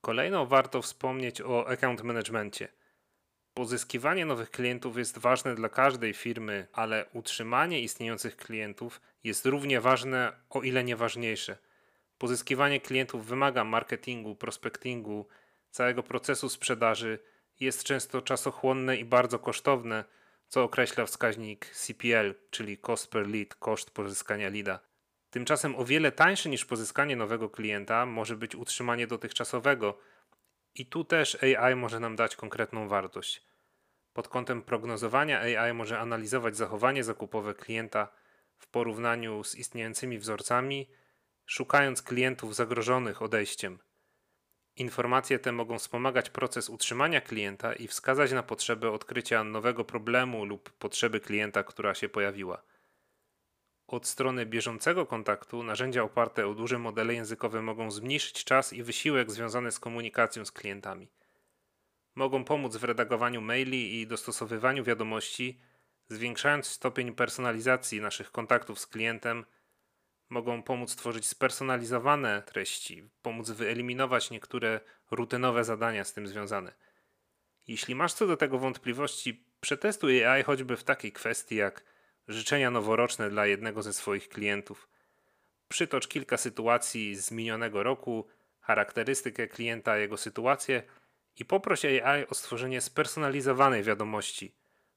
Kolejno 0.00 0.46
warto 0.46 0.82
wspomnieć 0.82 1.40
o 1.40 1.68
account 1.68 2.02
managementie. 2.02 2.68
Pozyskiwanie 3.54 4.26
nowych 4.26 4.50
klientów 4.50 4.98
jest 4.98 5.18
ważne 5.18 5.54
dla 5.54 5.68
każdej 5.68 6.14
firmy, 6.14 6.66
ale 6.72 7.06
utrzymanie 7.12 7.80
istniejących 7.80 8.36
klientów 8.36 9.00
jest 9.24 9.46
równie 9.46 9.80
ważne, 9.80 10.32
o 10.50 10.62
ile 10.62 10.84
nie 10.84 10.96
ważniejsze. 10.96 11.58
Pozyskiwanie 12.18 12.80
klientów 12.80 13.26
wymaga 13.26 13.64
marketingu, 13.64 14.36
prospectingu, 14.36 15.26
całego 15.70 16.02
procesu 16.02 16.48
sprzedaży, 16.48 17.18
jest 17.60 17.84
często 17.84 18.22
czasochłonne 18.22 18.96
i 18.96 19.04
bardzo 19.04 19.38
kosztowne, 19.38 20.04
co 20.48 20.62
określa 20.62 21.06
wskaźnik 21.06 21.66
CPL, 21.66 22.34
czyli 22.50 22.78
cost 22.78 23.10
per 23.10 23.28
lead, 23.28 23.54
koszt 23.54 23.90
pozyskania 23.90 24.48
leada. 24.48 24.80
Tymczasem 25.30 25.76
o 25.76 25.84
wiele 25.84 26.12
tańsze 26.12 26.48
niż 26.48 26.64
pozyskanie 26.64 27.16
nowego 27.16 27.50
klienta 27.50 28.06
może 28.06 28.36
być 28.36 28.54
utrzymanie 28.54 29.06
dotychczasowego 29.06 29.98
i 30.74 30.86
tu 30.86 31.04
też 31.04 31.38
AI 31.42 31.74
może 31.74 32.00
nam 32.00 32.16
dać 32.16 32.36
konkretną 32.36 32.88
wartość. 32.88 33.42
Pod 34.12 34.28
kątem 34.28 34.62
prognozowania 34.62 35.40
AI 35.40 35.72
może 35.72 35.98
analizować 35.98 36.56
zachowanie 36.56 37.04
zakupowe 37.04 37.54
klienta 37.54 38.08
w 38.56 38.66
porównaniu 38.66 39.44
z 39.44 39.54
istniejącymi 39.54 40.18
wzorcami, 40.18 40.90
szukając 41.46 42.02
klientów 42.02 42.54
zagrożonych 42.54 43.22
odejściem. 43.22 43.78
Informacje 44.76 45.38
te 45.38 45.52
mogą 45.52 45.78
wspomagać 45.78 46.30
proces 46.30 46.68
utrzymania 46.68 47.20
klienta 47.20 47.72
i 47.74 47.88
wskazać 47.88 48.32
na 48.32 48.42
potrzebę 48.42 48.90
odkrycia 48.90 49.44
nowego 49.44 49.84
problemu 49.84 50.44
lub 50.44 50.70
potrzeby 50.70 51.20
klienta, 51.20 51.64
która 51.64 51.94
się 51.94 52.08
pojawiła. 52.08 52.62
Od 53.86 54.06
strony 54.06 54.46
bieżącego 54.46 55.06
kontaktu 55.06 55.62
narzędzia 55.62 56.02
oparte 56.02 56.46
o 56.46 56.54
duże 56.54 56.78
modele 56.78 57.14
językowe 57.14 57.62
mogą 57.62 57.90
zmniejszyć 57.90 58.44
czas 58.44 58.72
i 58.72 58.82
wysiłek 58.82 59.30
związany 59.30 59.72
z 59.72 59.78
komunikacją 59.78 60.44
z 60.44 60.52
klientami. 60.52 61.08
Mogą 62.14 62.44
pomóc 62.44 62.76
w 62.76 62.84
redagowaniu 62.84 63.40
maili 63.40 64.00
i 64.00 64.06
dostosowywaniu 64.06 64.84
wiadomości, 64.84 65.60
zwiększając 66.08 66.66
stopień 66.66 67.14
personalizacji 67.14 68.00
naszych 68.00 68.30
kontaktów 68.30 68.80
z 68.80 68.86
klientem. 68.86 69.44
Mogą 70.28 70.62
pomóc 70.62 70.96
tworzyć 70.96 71.26
spersonalizowane 71.26 72.42
treści, 72.42 73.10
pomóc 73.22 73.50
wyeliminować 73.50 74.30
niektóre 74.30 74.80
rutynowe 75.10 75.64
zadania 75.64 76.04
z 76.04 76.12
tym 76.12 76.26
związane. 76.26 76.72
Jeśli 77.66 77.94
masz 77.94 78.12
co 78.12 78.26
do 78.26 78.36
tego 78.36 78.58
wątpliwości, 78.58 79.46
przetestuj 79.60 80.24
AI 80.24 80.42
choćby 80.42 80.76
w 80.76 80.84
takiej 80.84 81.12
kwestii 81.12 81.56
jak 81.56 81.84
życzenia 82.28 82.70
noworoczne 82.70 83.30
dla 83.30 83.46
jednego 83.46 83.82
ze 83.82 83.92
swoich 83.92 84.28
klientów. 84.28 84.88
Przytocz 85.68 86.08
kilka 86.08 86.36
sytuacji 86.36 87.16
z 87.16 87.30
minionego 87.30 87.82
roku, 87.82 88.28
charakterystykę 88.60 89.48
klienta, 89.48 89.96
jego 89.96 90.16
sytuację 90.16 90.82
i 91.36 91.44
poproś 91.44 91.84
AI 91.84 92.26
o 92.26 92.34
stworzenie 92.34 92.80
spersonalizowanej 92.80 93.82
wiadomości. 93.82 94.54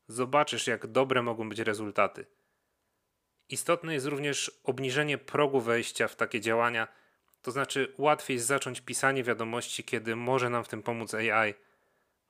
Zobaczysz, 0.07 0.67
jak 0.67 0.87
dobre 0.87 1.21
mogą 1.21 1.49
być 1.49 1.59
rezultaty. 1.59 2.25
Istotne 3.49 3.93
jest 3.93 4.05
również 4.05 4.51
obniżenie 4.63 5.17
progu 5.17 5.61
wejścia 5.61 6.07
w 6.07 6.15
takie 6.15 6.41
działania, 6.41 6.87
to 7.41 7.51
znaczy 7.51 7.93
łatwiej 7.97 8.39
zacząć 8.39 8.81
pisanie 8.81 9.23
wiadomości, 9.23 9.83
kiedy 9.83 10.15
może 10.15 10.49
nam 10.49 10.63
w 10.63 10.67
tym 10.67 10.83
pomóc 10.83 11.13
AI– 11.13 11.53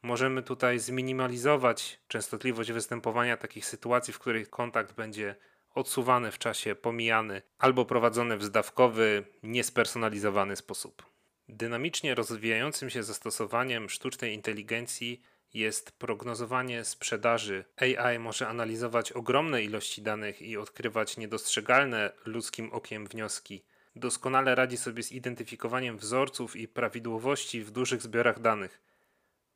Możemy 0.01 0.43
tutaj 0.43 0.79
zminimalizować 0.79 1.99
częstotliwość 2.07 2.71
występowania 2.71 3.37
takich 3.37 3.65
sytuacji, 3.65 4.13
w 4.13 4.19
których 4.19 4.49
kontakt 4.49 4.95
będzie 4.95 5.35
odsuwany 5.75 6.31
w 6.31 6.37
czasie, 6.37 6.75
pomijany 6.75 7.41
albo 7.57 7.85
prowadzony 7.85 8.37
w 8.37 8.43
zdawkowy, 8.43 9.25
niespersonalizowany 9.43 10.55
sposób. 10.55 11.05
Dynamicznie 11.49 12.15
rozwijającym 12.15 12.89
się 12.89 13.03
zastosowaniem 13.03 13.89
sztucznej 13.89 14.33
inteligencji 14.33 15.21
jest 15.57 15.91
prognozowanie 15.91 16.85
sprzedaży. 16.85 17.65
AI 17.77 18.19
może 18.19 18.47
analizować 18.47 19.11
ogromne 19.11 19.63
ilości 19.63 20.01
danych 20.01 20.41
i 20.41 20.57
odkrywać 20.57 21.17
niedostrzegalne 21.17 22.11
ludzkim 22.25 22.73
okiem 22.73 23.07
wnioski. 23.07 23.63
Doskonale 23.95 24.55
radzi 24.55 24.77
sobie 24.77 25.03
z 25.03 25.11
identyfikowaniem 25.11 25.97
wzorców 25.97 26.55
i 26.55 26.67
prawidłowości 26.67 27.61
w 27.61 27.71
dużych 27.71 28.01
zbiorach 28.01 28.39
danych. 28.39 28.81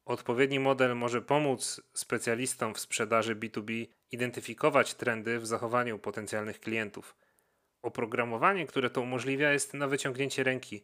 Odpowiedni 0.05 0.59
model 0.59 0.95
może 0.95 1.21
pomóc 1.21 1.81
specjalistom 1.93 2.73
w 2.73 2.79
sprzedaży 2.79 3.35
B2B 3.35 3.87
identyfikować 4.11 4.93
trendy 4.93 5.39
w 5.39 5.47
zachowaniu 5.47 5.99
potencjalnych 5.99 6.59
klientów. 6.59 7.15
Oprogramowanie, 7.81 8.67
które 8.67 8.89
to 8.89 9.01
umożliwia, 9.01 9.51
jest 9.51 9.73
na 9.73 9.87
wyciągnięcie 9.87 10.43
ręki. 10.43 10.83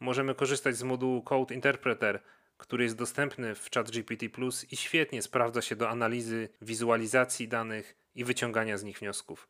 Możemy 0.00 0.34
korzystać 0.34 0.76
z 0.76 0.82
modułu 0.82 1.22
Code 1.22 1.54
Interpreter, 1.54 2.20
który 2.60 2.84
jest 2.84 2.96
dostępny 2.96 3.54
w 3.54 3.70
ChatGPT 3.74 4.28
Plus 4.28 4.72
i 4.72 4.76
świetnie 4.76 5.22
sprawdza 5.22 5.62
się 5.62 5.76
do 5.76 5.88
analizy, 5.88 6.48
wizualizacji 6.62 7.48
danych 7.48 7.96
i 8.14 8.24
wyciągania 8.24 8.78
z 8.78 8.84
nich 8.84 8.98
wniosków. 8.98 9.48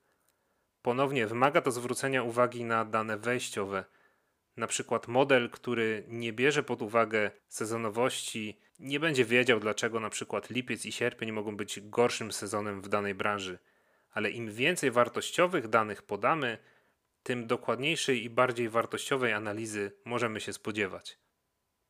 Ponownie 0.83 1.26
wymaga 1.26 1.61
to 1.62 1.71
zwrócenia 1.71 2.23
uwagi 2.23 2.64
na 2.64 2.85
dane 2.85 3.19
wejściowe– 3.19 3.85
na 4.61 4.67
przykład 4.67 5.09
model, 5.09 5.50
który 5.50 6.05
nie 6.09 6.33
bierze 6.33 6.62
pod 6.62 6.83
uwagę 6.83 7.31
sezonowości, 7.49 8.59
nie 8.79 9.00
będzie 9.00 9.25
wiedział, 9.25 9.61
dlaczego 9.61 10.00
na 10.00 10.11
przykład 10.11 10.50
lipiec 10.50 10.87
i 10.87 10.93
sierpień 10.93 11.33
mogą 11.33 11.57
być 11.57 11.81
gorszym 11.81 12.33
sezonem 12.33 12.83
w 12.83 12.88
danej 12.88 13.14
branży. 13.14 13.59
Ale 14.12 14.31
im 14.31 14.52
więcej 14.52 14.90
wartościowych 14.90 15.69
danych 15.69 16.02
podamy, 16.02 16.59
tym 17.23 17.47
dokładniejszej 17.47 18.25
i 18.25 18.31
bardziej 18.31 18.69
wartościowej 18.69 19.33
analizy 19.33 19.93
możemy 20.05 20.40
się 20.40 20.52
spodziewać. 20.52 21.19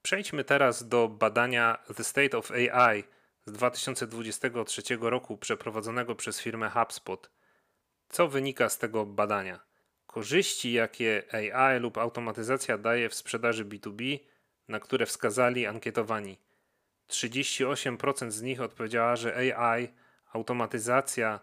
Przejdźmy 0.03 0.45
teraz 0.45 0.89
do 0.89 1.09
badania 1.09 1.79
The 1.97 2.05
State 2.05 2.39
of 2.39 2.51
AI 2.51 3.05
z 3.47 3.53
2023 3.53 4.83
roku 5.01 5.37
przeprowadzonego 5.37 6.15
przez 6.15 6.41
firmę 6.41 6.71
HubSpot. 6.71 7.31
Co 8.09 8.29
wynika 8.29 8.69
z 8.69 8.79
tego 8.79 9.07
badania? 9.07 9.61
Korzyści, 10.07 10.73
jakie 10.73 11.23
AI 11.33 11.81
lub 11.81 11.99
automatyzacja 11.99 12.79
daje 12.79 13.09
w 13.09 13.15
sprzedaży 13.15 13.65
B2B, 13.65 14.19
na 14.69 14.81
które 14.81 15.07
wskazali 15.07 15.67
ankietowani. 15.67 16.39
38% 17.09 18.31
z 18.31 18.43
nich 18.43 18.61
odpowiedziała, 18.61 19.17
że 19.17 19.37
AI, 19.37 19.89
automatyzacja 20.33 21.41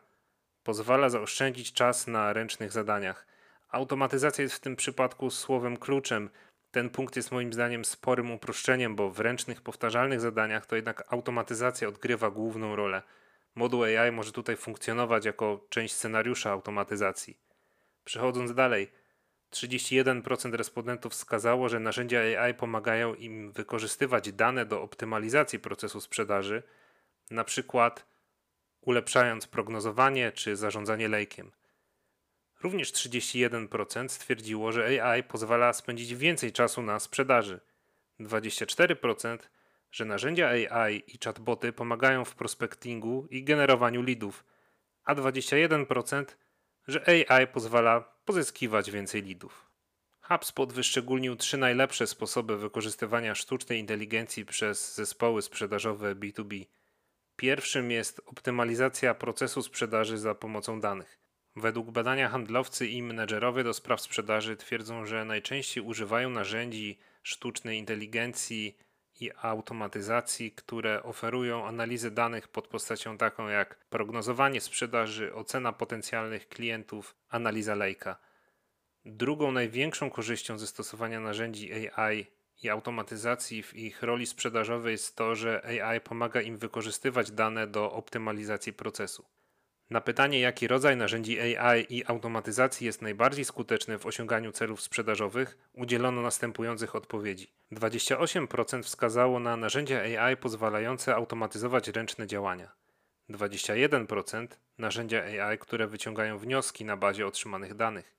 pozwala 0.63 1.09
zaoszczędzić 1.09 1.73
czas 1.73 2.07
na 2.07 2.33
ręcznych 2.33 2.71
zadaniach. 2.71 3.27
Automatyzacja 3.69 4.41
jest 4.41 4.55
w 4.55 4.59
tym 4.59 4.75
przypadku 4.75 5.29
słowem 5.29 5.77
kluczem. 5.77 6.29
Ten 6.71 6.89
punkt 6.89 7.15
jest 7.15 7.31
moim 7.31 7.53
zdaniem 7.53 7.85
sporym 7.85 8.31
uproszczeniem, 8.31 8.95
bo 8.95 9.09
w 9.09 9.19
ręcznych, 9.19 9.61
powtarzalnych 9.61 10.21
zadaniach 10.21 10.65
to 10.65 10.75
jednak 10.75 11.03
automatyzacja 11.13 11.87
odgrywa 11.87 12.31
główną 12.31 12.75
rolę. 12.75 13.01
Moduł 13.55 13.83
AI 13.83 14.11
może 14.11 14.31
tutaj 14.31 14.57
funkcjonować 14.57 15.25
jako 15.25 15.65
część 15.69 15.93
scenariusza 15.93 16.51
automatyzacji. 16.51 17.37
Przechodząc 18.03 18.53
dalej, 18.53 18.91
31% 19.51 20.53
respondentów 20.53 21.11
wskazało, 21.13 21.69
że 21.69 21.79
narzędzia 21.79 22.19
AI 22.19 22.53
pomagają 22.53 23.15
im 23.15 23.51
wykorzystywać 23.51 24.31
dane 24.31 24.65
do 24.65 24.81
optymalizacji 24.81 25.59
procesu 25.59 26.01
sprzedaży, 26.01 26.63
na 27.31 27.43
przykład 27.43 28.05
ulepszając 28.81 29.47
prognozowanie 29.47 30.31
czy 30.31 30.55
zarządzanie 30.55 31.07
lejkiem. 31.07 31.51
Również 32.63 32.93
31% 32.93 34.09
stwierdziło, 34.09 34.71
że 34.71 35.03
AI 35.03 35.23
pozwala 35.23 35.73
spędzić 35.73 36.15
więcej 36.15 36.51
czasu 36.51 36.81
na 36.81 36.99
sprzedaży. 36.99 37.59
24% 38.19 39.37
że 39.91 40.05
narzędzia 40.05 40.47
AI 40.47 41.03
i 41.07 41.19
chatboty 41.23 41.73
pomagają 41.73 42.25
w 42.25 42.35
prospectingu 42.35 43.27
i 43.29 43.43
generowaniu 43.43 44.01
leadów, 44.01 44.45
a 45.03 45.15
21% 45.15 46.25
że 46.87 47.03
AI 47.07 47.47
pozwala 47.47 48.01
pozyskiwać 48.25 48.91
więcej 48.91 49.23
lidów. 49.23 49.67
HubSpot 50.21 50.73
wyszczególnił 50.73 51.35
trzy 51.35 51.57
najlepsze 51.57 52.07
sposoby 52.07 52.57
wykorzystywania 52.57 53.35
sztucznej 53.35 53.79
inteligencji 53.79 54.45
przez 54.45 54.95
zespoły 54.95 55.41
sprzedażowe 55.41 56.15
B2B. 56.15 56.65
Pierwszym 57.35 57.91
jest 57.91 58.21
optymalizacja 58.25 59.13
procesu 59.13 59.63
sprzedaży 59.63 60.17
za 60.17 60.35
pomocą 60.35 60.81
danych. 60.81 61.19
Według 61.59 61.91
badania 61.91 62.29
handlowcy 62.29 62.87
i 62.87 63.03
menedżerowie 63.03 63.63
do 63.63 63.73
spraw 63.73 64.01
sprzedaży 64.01 64.57
twierdzą, 64.57 65.05
że 65.05 65.25
najczęściej 65.25 65.83
używają 65.83 66.29
narzędzi 66.29 66.97
sztucznej 67.23 67.77
inteligencji 67.77 68.77
i 69.19 69.31
automatyzacji, 69.41 70.51
które 70.51 71.03
oferują 71.03 71.67
analizę 71.67 72.11
danych 72.11 72.47
pod 72.47 72.67
postacią 72.67 73.17
taką 73.17 73.47
jak 73.47 73.85
prognozowanie 73.89 74.61
sprzedaży, 74.61 75.33
ocena 75.33 75.73
potencjalnych 75.73 76.47
klientów, 76.49 77.15
analiza 77.29 77.75
lejka. 77.75 78.17
Drugą 79.05 79.51
największą 79.51 80.09
korzyścią 80.09 80.57
ze 80.57 80.67
stosowania 80.67 81.19
narzędzi 81.19 81.89
AI 81.95 82.25
i 82.63 82.69
automatyzacji 82.69 83.63
w 83.63 83.75
ich 83.75 84.03
roli 84.03 84.25
sprzedażowej 84.25 84.91
jest 84.91 85.15
to, 85.15 85.35
że 85.35 85.81
AI 85.83 86.01
pomaga 86.01 86.41
im 86.41 86.57
wykorzystywać 86.57 87.31
dane 87.31 87.67
do 87.67 87.91
optymalizacji 87.91 88.73
procesu. 88.73 89.36
Na 89.89 90.01
pytanie, 90.01 90.39
jaki 90.39 90.67
rodzaj 90.67 90.97
narzędzi 90.97 91.39
AI 91.39 91.85
i 91.89 92.05
automatyzacji 92.05 92.85
jest 92.85 93.01
najbardziej 93.01 93.45
skuteczny 93.45 93.97
w 93.97 94.05
osiąganiu 94.05 94.51
celów 94.51 94.81
sprzedażowych, 94.81 95.57
udzielono 95.73 96.21
następujących 96.21 96.95
odpowiedzi. 96.95 97.51
28% 97.71 98.83
wskazało 98.83 99.39
na 99.39 99.57
narzędzia 99.57 100.01
AI 100.01 100.37
pozwalające 100.37 101.15
automatyzować 101.15 101.87
ręczne 101.87 102.27
działania. 102.27 102.71
21% 103.29 104.47
narzędzia 104.77 105.23
AI, 105.23 105.57
które 105.57 105.87
wyciągają 105.87 106.37
wnioski 106.37 106.85
na 106.85 106.97
bazie 106.97 107.27
otrzymanych 107.27 107.75
danych. 107.75 108.15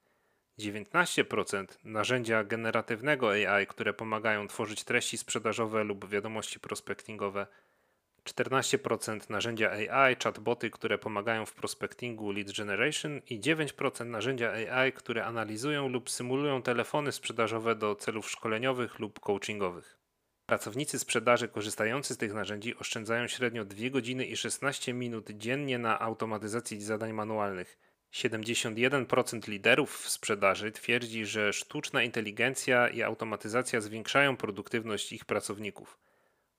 19% 0.59 1.67
narzędzia 1.85 2.45
generatywnego 2.45 3.31
AI, 3.31 3.67
które 3.67 3.93
pomagają 3.93 4.49
tworzyć 4.49 4.85
treści 4.85 5.19
sprzedażowe 5.19 5.85
lub 5.85 6.09
wiadomości 6.09 6.61
prospectingowe. 6.61 7.47
14% 8.35 9.31
narzędzia 9.31 9.71
AI, 9.71 10.17
chatboty, 10.25 10.71
które 10.71 10.99
pomagają 10.99 11.47
w 11.47 11.55
prospectingu 11.55 12.31
lead 12.31 12.53
generation 12.57 13.21
i 13.31 13.41
9% 13.41 14.07
narzędzia 14.07 14.53
AI, 14.53 14.93
które 14.93 15.25
analizują 15.25 15.89
lub 15.89 16.11
symulują 16.11 16.63
telefony 16.63 17.13
sprzedażowe 17.13 17.75
do 17.75 17.95
celów 17.95 18.31
szkoleniowych 18.31 18.99
lub 18.99 19.21
coachingowych. 19.21 19.99
Pracownicy 20.47 20.99
sprzedaży 20.99 21.49
korzystający 21.49 22.15
z 22.15 22.19
tych 22.19 22.35
narzędzi 22.35 22.77
oszczędzają 22.77 23.29
średnio 23.29 23.65
2 23.65 23.91
godziny 23.91 24.25
i 24.25 24.37
16 24.37 24.93
minut 24.93 25.31
dziennie 25.31 25.79
na 25.79 26.01
automatyzacji 26.01 26.81
zadań 26.81 27.13
manualnych. 27.13 27.79
71% 28.13 29.49
liderów 29.49 29.99
w 29.99 30.09
sprzedaży 30.09 30.73
twierdzi, 30.73 31.27
że 31.27 31.53
sztuczna 31.53 32.03
inteligencja 32.03 32.89
i 32.89 33.03
automatyzacja 33.03 33.81
zwiększają 33.81 34.37
produktywność 34.37 35.13
ich 35.13 35.25
pracowników. 35.25 35.99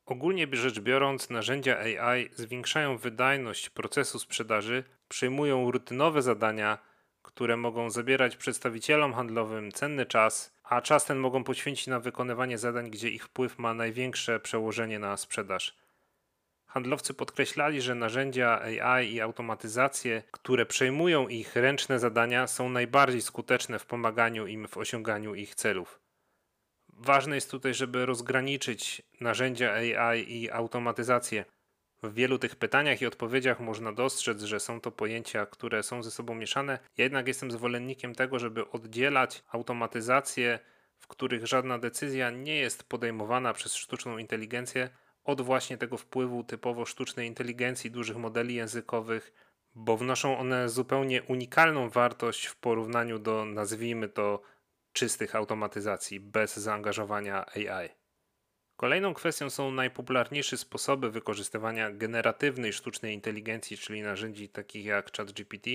Ogólnie 0.09 0.47
rzecz 0.51 0.79
biorąc, 0.79 1.29
narzędzia 1.29 1.77
AI 1.79 2.29
zwiększają 2.35 2.97
wydajność 2.97 3.69
procesu 3.69 4.19
sprzedaży, 4.19 4.83
przejmują 5.09 5.71
rutynowe 5.71 6.21
zadania, 6.21 6.77
które 7.21 7.57
mogą 7.57 7.89
zabierać 7.89 8.35
przedstawicielom 8.35 9.13
handlowym 9.13 9.71
cenny 9.71 10.05
czas, 10.05 10.53
a 10.63 10.81
czas 10.81 11.05
ten 11.05 11.17
mogą 11.17 11.43
poświęcić 11.43 11.87
na 11.87 11.99
wykonywanie 11.99 12.57
zadań, 12.57 12.89
gdzie 12.89 13.09
ich 13.09 13.25
wpływ 13.25 13.59
ma 13.59 13.73
największe 13.73 14.39
przełożenie 14.39 14.99
na 14.99 15.17
sprzedaż. 15.17 15.77
Handlowcy 16.65 17.13
podkreślali, 17.13 17.81
że 17.81 17.95
narzędzia 17.95 18.61
AI 18.61 19.13
i 19.13 19.21
automatyzacje, 19.21 20.23
które 20.31 20.65
przejmują 20.65 21.27
ich 21.27 21.55
ręczne 21.55 21.99
zadania, 21.99 22.47
są 22.47 22.69
najbardziej 22.69 23.21
skuteczne 23.21 23.79
w 23.79 23.85
pomaganiu 23.85 24.47
im 24.47 24.67
w 24.67 24.77
osiąganiu 24.77 25.35
ich 25.35 25.55
celów. 25.55 26.08
Ważne 27.01 27.35
jest 27.35 27.51
tutaj, 27.51 27.73
żeby 27.73 28.05
rozgraniczyć 28.05 29.01
narzędzia 29.21 29.73
AI 29.73 30.33
i 30.33 30.51
automatyzację. 30.51 31.45
W 32.03 32.13
wielu 32.13 32.39
tych 32.39 32.55
pytaniach 32.55 33.01
i 33.01 33.05
odpowiedziach 33.05 33.59
można 33.59 33.93
dostrzec, 33.93 34.41
że 34.41 34.59
są 34.59 34.81
to 34.81 34.91
pojęcia, 34.91 35.45
które 35.45 35.83
są 35.83 36.03
ze 36.03 36.11
sobą 36.11 36.35
mieszane. 36.35 36.79
Ja 36.97 37.03
jednak 37.03 37.27
jestem 37.27 37.51
zwolennikiem 37.51 38.15
tego, 38.15 38.39
żeby 38.39 38.69
oddzielać 38.69 39.43
automatyzacje, 39.51 40.59
w 40.97 41.07
których 41.07 41.47
żadna 41.47 41.79
decyzja 41.79 42.29
nie 42.29 42.55
jest 42.55 42.83
podejmowana 42.83 43.53
przez 43.53 43.75
sztuczną 43.75 44.17
inteligencję, 44.17 44.89
od 45.23 45.41
właśnie 45.41 45.77
tego 45.77 45.97
wpływu 45.97 46.43
typowo 46.43 46.85
sztucznej 46.85 47.27
inteligencji, 47.27 47.91
dużych 47.91 48.17
modeli 48.17 48.55
językowych, 48.55 49.33
bo 49.75 49.97
wnoszą 49.97 50.37
one 50.37 50.69
zupełnie 50.69 51.23
unikalną 51.23 51.89
wartość 51.89 52.45
w 52.45 52.55
porównaniu 52.55 53.19
do, 53.19 53.45
nazwijmy 53.45 54.09
to, 54.09 54.41
czystych 54.93 55.35
automatyzacji 55.35 56.19
bez 56.19 56.57
zaangażowania 56.57 57.45
AI. 57.45 57.89
Kolejną 58.75 59.13
kwestią 59.13 59.49
są 59.49 59.71
najpopularniejsze 59.71 60.57
sposoby 60.57 61.11
wykorzystywania 61.11 61.91
generatywnej 61.91 62.73
sztucznej 62.73 63.13
inteligencji, 63.13 63.77
czyli 63.77 64.01
narzędzi 64.01 64.49
takich 64.49 64.85
jak 64.85 65.17
ChatGPT, 65.17 65.69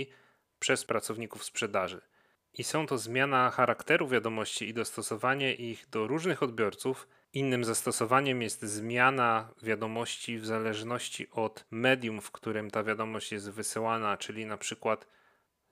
przez 0.59 0.85
pracowników 0.85 1.45
sprzedaży. 1.45 2.01
I 2.53 2.65
są 2.65 2.87
to 2.87 2.99
zmiana 2.99 3.51
charakteru 3.51 4.09
wiadomości 4.09 4.69
i 4.69 4.75
dostosowanie 4.75 5.55
ich 5.55 5.89
do 5.89 6.07
różnych 6.07 6.43
odbiorców. 6.43 7.09
Innym 7.33 7.65
zastosowaniem 7.65 8.43
jest 8.43 8.63
zmiana 8.63 9.55
wiadomości 9.63 10.39
w 10.39 10.47
zależności 10.47 11.31
od 11.31 11.65
medium, 11.71 12.21
w 12.21 12.31
którym 12.31 12.71
ta 12.71 12.83
wiadomość 12.83 13.33
jest 13.33 13.51
wysyłana, 13.51 14.17
czyli 14.17 14.47
na 14.47 14.57
przykład 14.57 15.07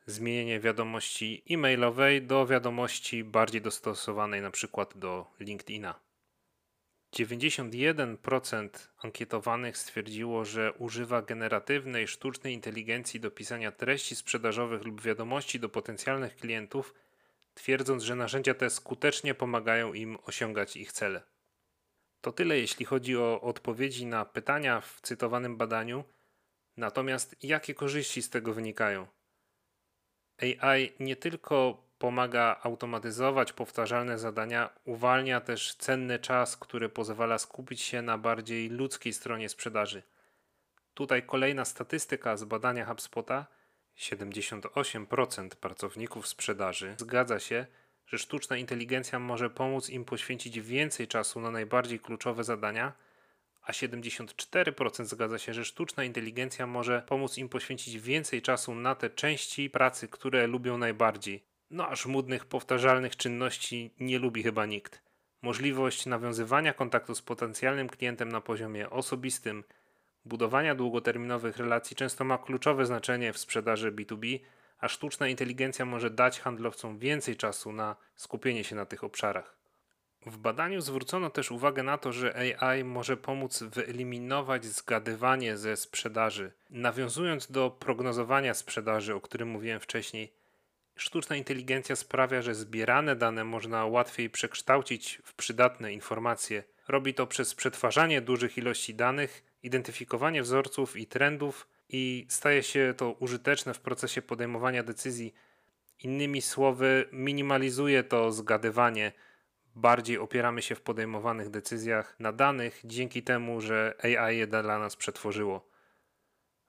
zmienienie 0.07 0.61
wiadomości 0.61 1.43
e-mailowej 1.51 2.23
do 2.23 2.47
wiadomości 2.47 3.25
bardziej 3.25 3.63
dostosowanej 3.63 4.43
na 4.43 4.51
przykład 4.51 4.99
do 4.99 5.27
LinkedIna. 5.41 6.01
91% 7.15 8.69
ankietowanych 8.99 9.79
stwierdziło, 9.79 10.45
że 10.45 10.73
używa 10.73 11.23
generatywnej 11.23 12.09
sztucznej 12.09 12.55
inteligencji 12.55 13.21
do 13.21 13.31
pisania 13.31 13.73
treści 13.73 14.17
sprzedażowych 14.17 14.85
lub 14.85 15.03
wiadomości 15.03 15.61
do 15.61 15.69
potencjalnych 15.69 16.37
klientów, 16.37 16.95
twierdząc, 17.55 18.03
że 18.03 18.15
narzędzia 18.15 18.55
te 18.55 18.71
skutecznie 18.71 19.35
pomagają 19.35 19.93
im 19.93 20.19
osiągać 20.27 20.77
ich 20.77 20.93
cele. 20.93 21.23
To 22.21 22.33
tyle, 22.33 22.59
jeśli 22.59 22.87
chodzi 22.87 23.17
o 23.17 23.41
odpowiedzi 23.41 24.07
na 24.07 24.25
pytania 24.25 24.81
w 24.81 25.01
cytowanym 25.01 25.57
badaniu. 25.57 26.05
Natomiast 26.77 27.37
jakie 27.45 27.75
korzyści 27.75 28.23
z 28.23 28.31
tego 28.31 28.55
wynikają? 28.55 29.07
AI 30.43 30.93
nie 31.01 31.17
tylko 31.17 31.83
pomaga 31.99 32.61
automatyzować 32.63 33.53
powtarzalne 33.53 34.19
zadania, 34.19 34.71
uwalnia 34.85 35.41
też 35.41 35.75
cenny 35.75 36.19
czas, 36.19 36.57
który 36.57 36.89
pozwala 36.89 37.39
skupić 37.39 37.81
się 37.81 38.03
na 38.03 38.19
bardziej 38.19 38.69
ludzkiej 38.69 39.13
stronie 39.13 39.49
sprzedaży. 39.49 40.03
Tutaj 40.95 41.23
kolejna 41.23 41.65
statystyka 41.65 42.37
z 42.37 42.45
badania 42.45 42.85
HubSpota. 42.85 43.47
78% 43.97 45.49
pracowników 45.49 46.29
sprzedaży 46.29 46.95
zgadza 46.99 47.41
się, 47.41 47.67
że 48.07 48.19
sztuczna 48.19 48.57
inteligencja 48.57 49.19
może 49.19 49.51
pomóc 49.51 49.91
im 49.91 50.05
poświęcić 50.05 50.61
więcej 50.61 51.09
czasu 51.09 51.41
na 51.41 51.51
najbardziej 51.51 52.01
kluczowe 52.01 52.45
zadania, 52.45 52.93
a 53.63 53.73
74% 53.73 55.05
zgadza 55.05 55.39
się, 55.39 55.55
że 55.55 55.65
sztuczna 55.65 56.05
inteligencja 56.05 56.67
może 56.67 57.03
pomóc 57.07 57.39
im 57.39 57.49
poświęcić 57.49 57.99
więcej 57.99 58.43
czasu 58.43 58.75
na 58.75 58.95
te 58.95 59.11
części 59.11 59.71
pracy, 59.71 60.09
które 60.09 60.47
lubią 60.47 60.79
najbardziej. 60.79 61.43
No 61.71 61.89
a 61.89 61.97
żmudnych, 61.97 62.45
powtarzalnych 62.45 63.17
czynności 63.17 63.95
nie 64.01 64.19
lubi 64.19 64.43
chyba 64.43 64.67
nikt. 64.67 65.03
Możliwość 65.43 66.07
nawiązywania 66.07 66.73
kontaktu 66.73 67.15
z 67.15 67.23
potencjalnym 67.23 67.89
klientem 67.89 68.29
na 68.29 68.41
poziomie 68.41 68.91
osobistym, 68.91 69.65
budowania 70.25 70.75
długoterminowych 70.75 71.57
relacji 71.57 71.97
często 71.97 72.25
ma 72.25 72.39
kluczowe 72.39 72.87
znaczenie 72.87 73.33
w 73.33 73.39
sprzedaży 73.39 73.93
B2B, 73.93 74.39
a 74.79 74.89
sztuczna 74.89 75.29
inteligencja 75.29 75.85
może 75.85 76.11
dać 76.11 76.41
handlowcom 76.41 76.99
więcej 76.99 77.37
czasu 77.37 77.73
na 77.73 77.97
skupienie 78.17 78.65
się 78.65 78.77
na 78.77 78.87
tych 78.87 79.05
obszarach. 79.05 79.62
W 80.27 80.37
badaniu 80.37 80.81
zwrócono 80.81 81.31
też 81.31 81.51
uwagę 81.51 81.83
na 81.83 81.99
to, 81.99 82.13
że 82.13 82.57
AI 82.61 82.85
może 82.85 83.17
pomóc 83.17 83.63
wyeliminować 83.63 84.65
zgadywanie 84.65 85.57
ze 85.57 85.77
sprzedaży. 85.77 86.53
Nawiązując 86.71 87.51
do 87.51 87.71
prognozowania 87.71 88.55
sprzedaży, 88.55 89.15
o 89.15 89.21
którym 89.21 89.49
mówiłem 89.49 89.81
wcześniej, 89.81 90.33
sztuczna 90.97 91.37
inteligencja 91.37 91.97
sprawia, 91.97 92.43
że 92.43 92.55
zbierane 92.55 93.17
dane 93.17 93.45
można 93.45 93.87
łatwiej 93.87 94.31
przekształcić 94.31 95.21
w 95.25 95.35
przydatne 95.35 95.93
informacje. 95.93 96.65
Robi 96.89 97.15
to 97.15 97.27
przez 97.27 97.55
przetwarzanie 97.55 98.21
dużych 98.21 98.59
ilości 98.59 98.95
danych, 98.95 99.45
identyfikowanie 99.63 100.43
wzorców 100.43 100.97
i 100.97 101.07
trendów 101.07 101.69
i 101.89 102.27
staje 102.29 102.63
się 102.63 102.95
to 102.97 103.13
użyteczne 103.13 103.75
w 103.75 103.81
procesie 103.81 104.23
podejmowania 104.23 104.83
decyzji. 104.83 105.35
Innymi 105.99 106.43
słowy, 106.43 107.09
minimalizuje 107.13 108.05
to 108.05 108.33
zgadywanie 108.33 109.13
bardziej 109.75 110.19
opieramy 110.19 110.63
się 110.63 110.75
w 110.75 110.81
podejmowanych 110.81 111.51
decyzjach 111.51 112.17
na 112.21 112.33
danych 112.33 112.81
dzięki 112.85 113.23
temu, 113.23 113.61
że 113.61 113.95
AI 114.03 114.37
je 114.39 114.47
dla 114.47 114.79
nas 114.79 114.97
przetworzyło. 114.97 115.73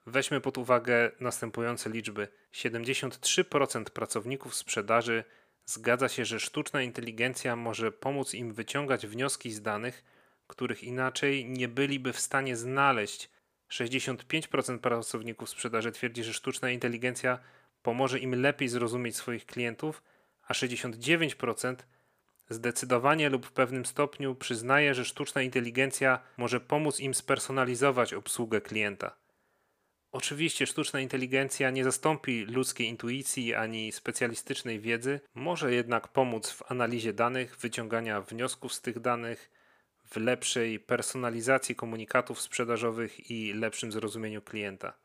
Weźmy 0.06 0.40
pod 0.40 0.58
uwagę 0.58 1.10
następujące 1.20 1.90
liczby: 1.90 2.28
73% 2.52 3.84
pracowników 3.84 4.54
sprzedaży 4.54 5.24
zgadza 5.64 6.08
się, 6.08 6.24
że 6.24 6.40
sztuczna 6.40 6.82
inteligencja 6.82 7.56
może 7.56 7.92
pomóc 7.92 8.34
im 8.34 8.52
wyciągać 8.52 9.06
wnioski 9.06 9.52
z 9.52 9.62
danych, 9.62 10.04
których 10.46 10.82
inaczej 10.82 11.44
nie 11.44 11.68
byliby 11.68 12.12
w 12.12 12.20
stanie 12.20 12.56
znaleźć. 12.56 13.30
65% 13.70 14.78
pracowników 14.78 15.48
sprzedaży 15.48 15.92
twierdzi, 15.92 16.24
że 16.24 16.32
sztuczna 16.32 16.70
inteligencja 16.70 17.38
pomoże 17.82 18.18
im 18.18 18.40
lepiej 18.42 18.68
zrozumieć 18.68 19.16
swoich 19.16 19.46
klientów, 19.46 20.02
a 20.42 20.52
69% 20.52 21.76
Zdecydowanie 22.48 23.30
lub 23.30 23.46
w 23.46 23.52
pewnym 23.52 23.86
stopniu 23.86 24.34
przyznaje, 24.34 24.94
że 24.94 25.04
sztuczna 25.04 25.42
inteligencja 25.42 26.18
może 26.36 26.60
pomóc 26.60 27.00
im 27.00 27.14
spersonalizować 27.14 28.14
obsługę 28.14 28.60
klienta. 28.60 29.16
Oczywiście 30.12 30.66
sztuczna 30.66 31.00
inteligencja 31.00 31.70
nie 31.70 31.84
zastąpi 31.84 32.44
ludzkiej 32.44 32.88
intuicji 32.88 33.54
ani 33.54 33.92
specjalistycznej 33.92 34.80
wiedzy, 34.80 35.20
może 35.34 35.74
jednak 35.74 36.08
pomóc 36.08 36.50
w 36.50 36.72
analizie 36.72 37.12
danych, 37.12 37.56
wyciągania 37.56 38.20
wniosków 38.20 38.74
z 38.74 38.80
tych 38.80 39.00
danych, 39.00 39.50
w 40.04 40.16
lepszej 40.16 40.80
personalizacji 40.80 41.74
komunikatów 41.74 42.40
sprzedażowych 42.40 43.30
i 43.30 43.52
lepszym 43.52 43.92
zrozumieniu 43.92 44.42
klienta. 44.42 45.03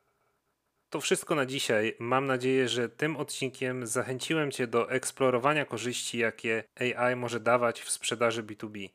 To 0.90 1.02
wszystko 1.02 1.36
na 1.36 1.46
dzisiaj. 1.46 1.96
Mam 2.00 2.26
nadzieję, 2.26 2.70
że 2.70 2.90
tym 2.90 3.18
odcinkiem 3.18 3.88
zachęciłem 3.88 4.52
Cię 4.52 4.68
do 4.68 4.92
eksplorowania 4.92 5.66
korzyści, 5.66 6.18
jakie 6.18 6.64
AI 6.76 7.16
może 7.16 7.40
dawać 7.40 7.82
w 7.82 7.90
sprzedaży 7.90 8.44
B2B. 8.44 8.90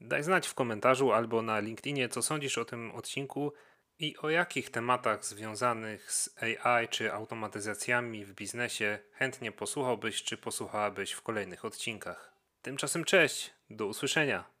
Daj 0.00 0.22
znać 0.22 0.48
w 0.48 0.54
komentarzu 0.54 1.12
albo 1.12 1.42
na 1.42 1.60
LinkedInie, 1.60 2.08
co 2.08 2.22
sądzisz 2.22 2.58
o 2.58 2.64
tym 2.64 2.90
odcinku 2.90 3.52
i 3.98 4.16
o 4.16 4.30
jakich 4.30 4.70
tematach 4.70 5.24
związanych 5.24 6.12
z 6.12 6.36
AI 6.40 6.88
czy 6.88 7.12
automatyzacjami 7.12 8.24
w 8.24 8.34
biznesie 8.34 8.98
chętnie 9.12 9.52
posłuchałbyś 9.52 10.22
czy 10.22 10.36
posłuchałabyś 10.36 11.12
w 11.12 11.22
kolejnych 11.22 11.64
odcinkach. 11.64 12.32
Tymczasem 12.62 13.04
cześć, 13.04 13.54
do 13.70 13.86
usłyszenia. 13.86 14.59